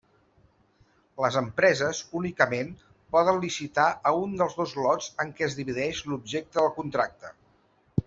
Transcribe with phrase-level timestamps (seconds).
[1.25, 2.73] Les empreses únicament
[3.17, 7.37] poden licitar a un dels dos lots en què es divideix l'objecte del contracte.